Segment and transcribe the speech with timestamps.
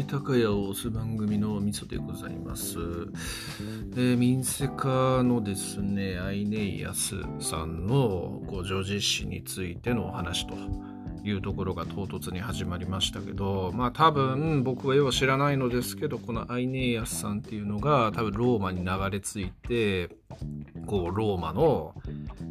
[0.00, 2.78] り高屋を押す番組のみそでございます。
[2.78, 10.54] えー、民生化のですね、アイネイヤスさんのご女実史についてのお話と
[11.22, 20.08] いうところが唐突に始まりましたけど、まあ多分僕はよう知らないのですけど、このアイネイヤスさんっていうのが多分ローマに流れ着いて、
[20.86, 21.94] こうローマの、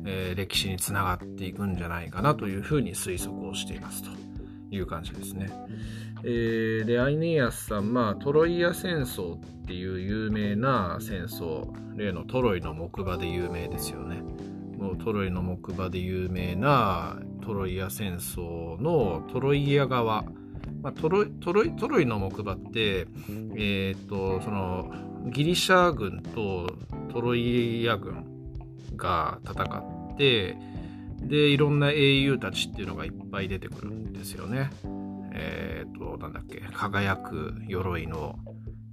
[0.06, 4.12] えー、歴史につながっていくんじゃないかなというふうに推測をしていますと
[4.70, 5.50] いう感じですね。
[6.24, 14.22] えー、で、アイネイアスさん、まあ、トロイア戦争っていう有名な戦争、例のトロイの木馬で有名ですよね。
[14.80, 20.24] もうトロイの木馬で有名なトロイア戦争のトロイア側、
[20.82, 23.08] まあ、トロイトロイトロイの木馬って、
[23.58, 24.90] えー、とその
[25.26, 26.68] ギリシャ軍と
[27.12, 28.24] トロイア軍
[28.96, 29.64] が戦
[30.14, 30.56] って
[31.22, 34.70] でいろんな英雄たちっていうのがいっぱい出てくるんですよね。
[35.42, 38.38] えっ、ー、と、なんだっけ、輝く鎧の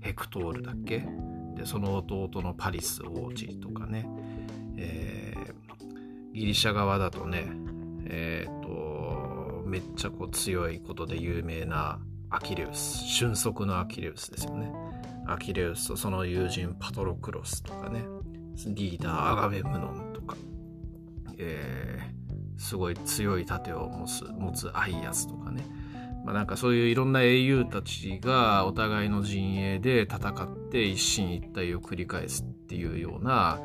[0.01, 1.05] ヘクトールだっけ？
[1.57, 4.09] で、その弟のパリス王子とかね、
[4.77, 7.49] えー、ギリシャ側だとね、
[8.07, 11.99] えっ、ー、と、めっちゃこう強いことで有名な
[12.31, 14.71] アキレウス、俊足のアキレウスですよね。
[15.27, 18.05] アキレウスとその友人パトロクロスとかね、
[18.69, 20.37] リーダーアガベムノンとか、
[21.39, 25.46] えー、すごい強い盾を持つ持つアイアスとか、
[26.27, 33.61] まあ、なんかそういういろんな英雄たちがお互いの陣営で戦って一進一退を繰り返すっていうような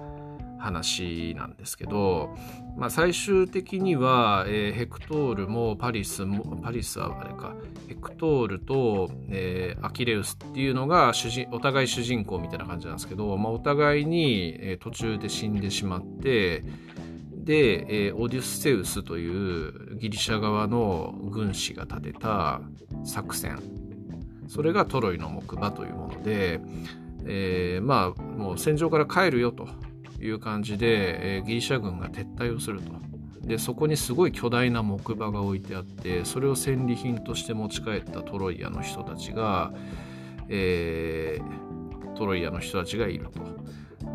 [0.60, 2.38] 話なんですけど、
[2.78, 7.56] まあ、最終的には、えー、ヘクトールもパリスもパリスはあれか
[7.88, 16.64] ヘクトールと、えー、アキレウスっていうのが主人お互い主人公みたいな感じなんですけど、まあ、お互いに、えー、途中で死んでしまって
[17.44, 22.62] で、えー、オデュッセウスというギリシャ側の軍師が立てた
[23.04, 23.60] 作戦
[24.48, 26.60] それがトロイの木馬というもので、
[27.26, 29.68] えー、まあもう戦場から帰るよと
[30.20, 32.92] いう感じで、えー、ギリシャ軍が撤退をすると
[33.42, 39.74] でそこにすごい巨大な木馬が置いてあってそれを戦利品として持ち帰ったトロイアの人たちが、
[40.48, 43.42] えー、トロイアの人たちがいると。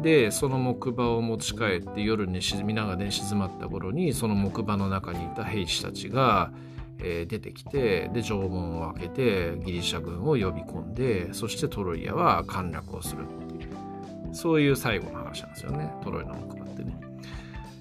[0.02, 6.52] でその木馬を持ち帰って夜に沈みなが寝静まった頃にその木馬の中にいた兵士たちが、
[6.98, 16.96] えー、出てきてで城門を開けてギリシャ軍を呼び込んでそしてトロイアは陥落をするっていうそういう最後の話なんですよねトロイの木馬ってね。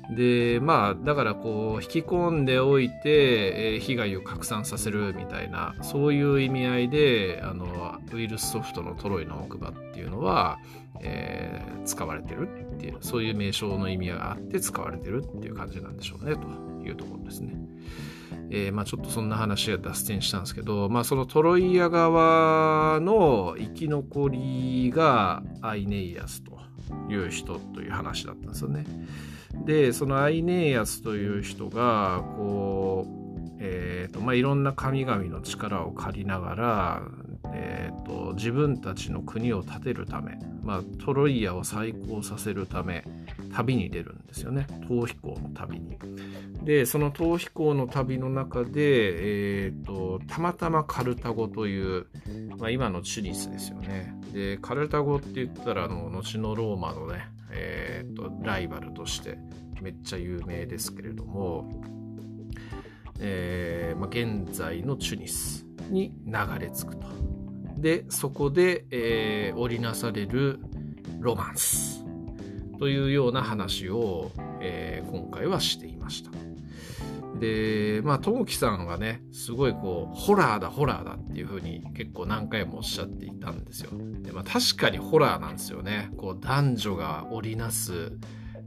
[0.09, 10.59] でまあだからこう引き込んでおいて、えー、被害を拡散させるみたいなそういう意味合いであのウイルスソフトのトロイの木馬っていうのは、
[11.01, 16.41] えー、使われてるっていうそういう名称の意味があって使われてるっていう感じなんでしょうねと
[16.87, 17.55] いうところですね。
[18.51, 26.55] えー、まあ、ちょっとそんな話が脱線したんですけど、まあ、そのトロイア側の生き残りがアイネイアスと
[27.09, 28.85] いう人という話だったんですよね。
[29.65, 37.01] でそのアイネーヤスという人がこう、えーとまあ、いろんな神々の力を借りながら、
[37.57, 43.05] えーと、自分たちの国を建てるため、まあ、トロイアを再興させるため
[43.53, 45.97] 旅に出るんですよね逃避行の旅に。
[46.63, 48.71] でその逃避行の旅の中で、
[49.67, 52.07] えーと、たまたまカルタゴという、
[52.57, 54.13] まあ、今のチュニスですよね。
[54.33, 59.37] でカルタゴって言ったらあの後のローマのねえーと、ライバルとして
[59.81, 61.69] めっちゃ有名ですけれども、
[63.19, 67.34] えーまあ、現在のチュニスに流れ着くと。
[67.77, 70.59] でそこで、えー、織りなされる
[71.19, 72.05] ロマンス
[72.79, 74.31] というような話を、
[74.61, 76.31] えー、今回はしていました。
[77.39, 83.91] で、まあ、ともきさんはね、すごいこう、ホラーだ、ホラーだっていうふうに結構何回もおっしゃっていたんですよ。
[84.21, 86.11] でまあ、確かにホラーなんですよね。
[86.17, 88.13] こう、男女が織りなす、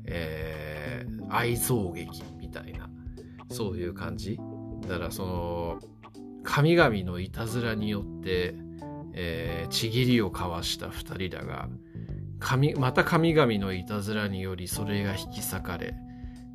[0.04, 2.90] えー、愛憎劇みたいな、
[3.50, 4.38] そういう感じ。
[4.86, 5.78] だからその、
[6.42, 8.54] 神々のいたずらによって、
[9.20, 11.68] えー、ちぎりを交わした2人だが、
[12.38, 15.94] 神また神々のいたずらによりそれが引き裂かれ、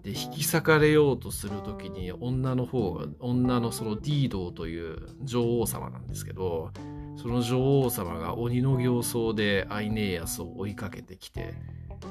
[0.03, 6.71] で引き裂かれようとする時に女の方が女のそのディードという女王様なんですけど
[7.17, 11.53] その女王様が鬼の形相でアイネーヤスを追いかけてきて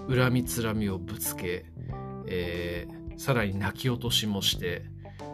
[0.08, 1.66] 恨みつらみをぶつけ、
[2.26, 4.84] えー、さらに泣き落としもして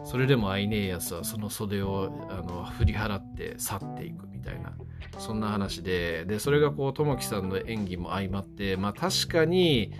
[0.09, 4.73] それでもアイネーヤスはその袖をあの振り払って去っていくみたいな
[5.19, 9.93] そんな話ででそれがこう友樹さんの演技も相まってまあ確かに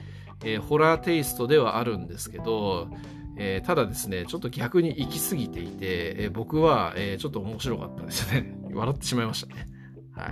[0.44, 2.90] えー、ホラーテイストではあるんですけど、
[3.38, 8.56] えー、ただですね、ちょっと逆に行き過ぎていて、えー、僕は、えちょっと面白かったですね。
[8.72, 9.66] 笑ってしまいましたね。
[10.14, 10.28] は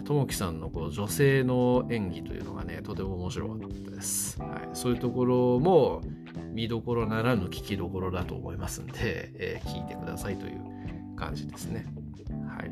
[0.00, 6.02] い、ともきさんのこう女性の演技というのがねとても面白かったです、はい、そういうところも
[6.52, 11.86] 見どころならぬ聞きどころだと思いますんで、えー、聞いてくださいという感じですね。
[12.48, 12.70] はい。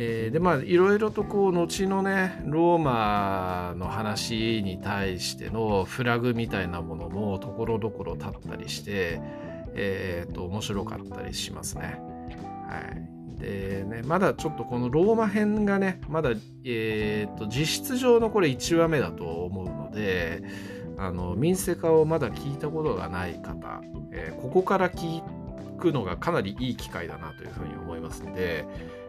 [0.00, 9.20] えー、でまあいろいろとこう後のねローマの話に対してのフラグみたいなものもところどころ立ったりして
[9.74, 12.00] えーと、面白かったりしますね。
[12.68, 16.30] はい、でねまだちょっとこのローマ編がねまだ、
[16.64, 20.42] えーと、実質上のこれ1話目だと思うので
[20.98, 23.80] あの民生化をまだ聞いたことがない方、
[24.12, 25.22] えー、ここから聞
[25.78, 28.66] くのがかなりいい機会だなというふうに思いますんで、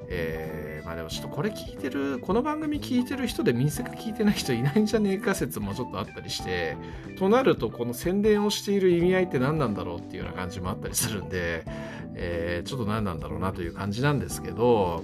[0.07, 6.77] えー、まあでもちょっとこれ聞いてる、この番組聞いてる人で民生化聞いてない人いないんじゃねえか説もちょっとあったりして、
[7.17, 11.65] となるとこの宣伝をしている意味合いって何なんだろうっていうような感じもあったりするんで、
[12.13, 15.03] えー、ちょっと何なんだろうなという感じなんですけど、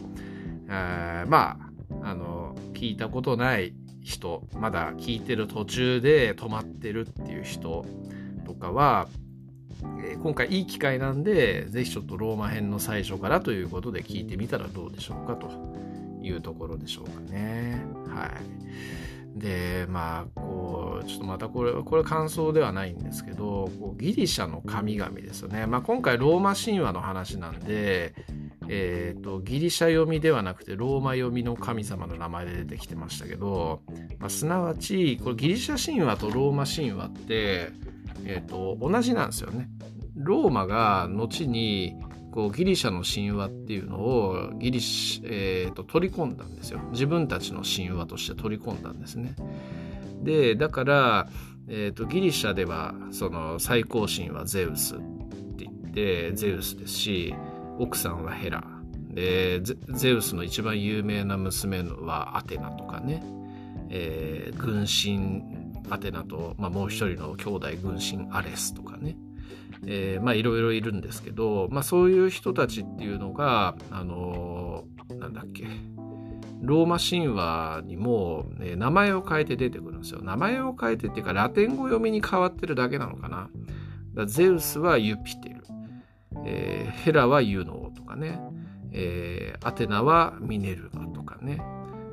[0.68, 1.58] え、ま
[2.02, 3.74] あ、あの、聞いたことない
[4.06, 7.86] 人、まだ聞いてる途中で止まってるっていう人
[8.46, 9.08] とかは、
[10.00, 15.50] えー、今回いい機会なんで、ぜひちょっとローマ編の最初からということで聞いてみたらどうでしょうかと
[16.22, 17.84] いうところでしょうかね。
[18.08, 19.40] はい。
[19.40, 25.66] で、まあ、こう、ちょっとまたこれ、これ感想ではないんですけど、こうギリシャの神々ですよね。
[25.66, 28.14] まあ今回ローマ神話の話なんで、
[28.68, 33.82] えーと、ギリシャ読みではなくてローマ読みの神様の名前で出てきてましたけど、
[34.20, 37.72] まあ、すなわちこれギリシャ神話とローマ神話って
[38.26, 39.70] えーと、同じなんですよね。
[40.16, 41.96] ローマが後に
[42.32, 46.80] こうギリシャの神話っていうのをギリシ、えーと、取り込んだんですよ。
[46.92, 49.36] 自分たちの神話として取り込んだんですね。
[50.24, 51.30] でだから、
[51.68, 57.36] えーと、ギリシャではその最高神はゼウスって言ってゼウスですし
[57.78, 58.64] 奥さんはヘラ。
[59.10, 63.24] でゼウスの一番有名な娘はアテナとかね、
[63.90, 65.44] えー、軍神
[65.90, 69.16] アテナと、まあ、もう一人の兄弟軍神アレスとかね、
[69.86, 75.66] えー、まあいろいろいるんですけど、まあ、そういう人たちっていうのがあのー、なんだっけ。
[76.62, 80.22] ローマ神話にも、ね、名前を変えて出てくるんですよ。
[80.24, 83.50] 名前を変えてっていうかラテン語読みに変わってるだけなのかな。
[84.26, 85.55] ゼウスはユピテ、
[86.46, 88.40] えー、ヘラはユノーとかね、
[88.92, 91.62] えー、アテナはミネルヴァとかね、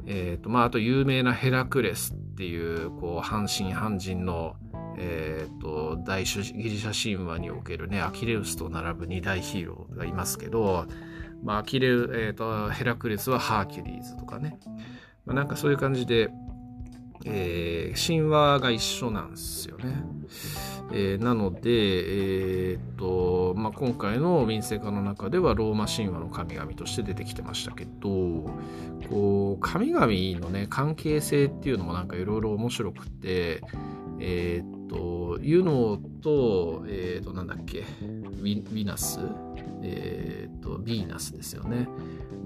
[0.07, 4.57] えーとまあ、あと有名なヘラクレスっていうこう半身半人の、
[4.99, 10.87] えーと、大ギリシャ神話におけるねアキレウスと並ぶ二大ヒーローがいますけど、
[11.43, 14.59] まあ、アキレウ、えーと、ヘラクレスはハーキュリーズとかね、
[15.25, 16.31] まあ、なんかそういう感じで、
[17.25, 20.03] えー、神話が一緒なんですよね。
[20.95, 28.51] えー、なので、えーとまあ、今回の民生化の中ではローマ神話の神々として出てきてましたけど
[29.09, 30.07] こう神々
[30.41, 33.63] のね関係性っていうのもなんかいろいろ面白くて
[34.21, 39.21] えっ、とユノとえっ、となんだっけウィナス
[39.83, 41.89] えっ、とビーナスですよね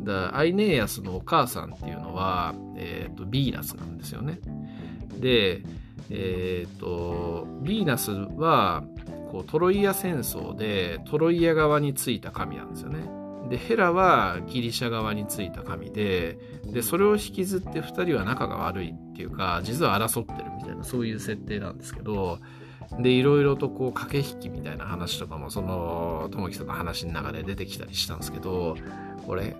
[0.05, 4.39] だアイネーヤスのお母さんっていうのは、えっとビーナスなんですよね
[5.21, 5.63] で
[6.11, 8.85] えっ、とビーナスは
[9.31, 13.01] こうトロイア戦争でトロイア側についた神なんですよね。
[13.49, 22.39] でヘラはギリシャ側についた神ででそれを引きずって2人は仲が悪いっていうか実は争ってるみたいなそういう設定なんですけど
[22.99, 28.77] でいろいろとこう駆け引きみたいな話とかもそのともきさんの話の中で出てきたりしたんですけど
[29.27, 29.57] これ。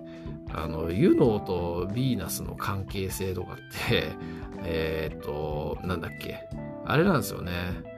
[0.53, 3.55] あのユノーとヴィーナスの関係性とかっ
[3.89, 4.13] て
[4.63, 6.47] えっ、となんだっけ。
[6.85, 7.51] あれなんですよね、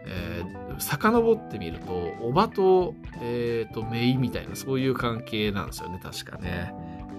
[0.08, 6.74] えー、遡ってみると、おばと、えっ、と、メイみたいな、そういう関係なんですよね、確かね。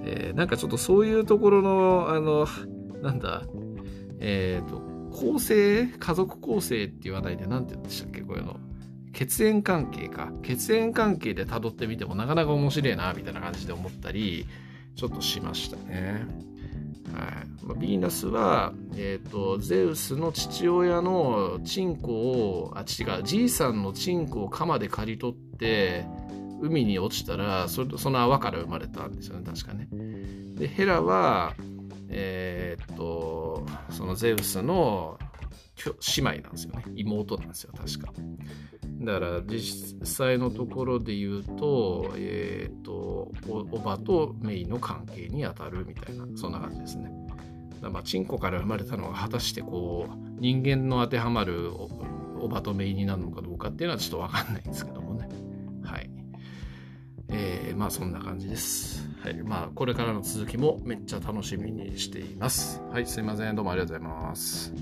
[0.05, 2.49] えー、なんかちょっとそういうところの、あの、
[3.03, 3.45] なんだ、
[4.19, 4.81] えっ、と、
[5.13, 8.57] 構成、家族構成って言わないで、なんて言うんでしたっけ、こういうの。
[9.13, 10.33] 血縁関係か。
[10.43, 14.47] 血縁関係で辿ってみてもなかなか面白いな、みたいな感じで思ったり、
[14.97, 16.27] ちょっとしましたね。
[17.13, 26.07] はいまあ、ヴィーナスは、えーと、ゼウスの父親のチンコをあ違うじいさんのチンコを鎌で刈り取って
[26.61, 29.89] 海に落ちたらそその泡から生まれたんですよね確かね。
[30.57, 31.55] でヘラは
[32.09, 35.19] えっ、とそのゼウスの
[36.17, 38.13] 姉妹なんですよね妹なんですよ確か。
[39.03, 47.11] だから実際のところで言うと,、えーと、おばとメイの関係にあたるみたいなそんな感じですね。
[47.81, 51.73] まあチンコから生まれたのが果たしてこう人間の当てはまる
[52.41, 55.29] おばとメイになるのかどうかっていうのはちょっと分かんないんですけどもね。
[55.83, 56.11] はい。
[57.29, 59.09] えー、まあそんな感じです。
[59.23, 59.43] はい。
[59.43, 62.83] まあこれからの続きもめっちゃ楽しみにしています。
[62.91, 63.07] はい。
[63.07, 63.57] すいません。
[63.57, 64.75] どうもありがとうございます。